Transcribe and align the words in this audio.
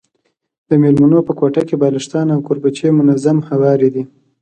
د 0.69 0.71
مېلمنو 0.81 1.19
په 1.27 1.33
کوټه 1.39 1.61
کي 1.67 1.75
بالښتان 1.81 2.27
او 2.33 2.39
کوربچې 2.47 2.87
منظم 2.97 3.37
هواري 3.49 3.89
دي. 3.95 4.03